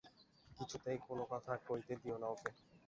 [0.57, 2.49] কিছুতেই কোনো কথা কইতে দিয়ো না ওঁকে।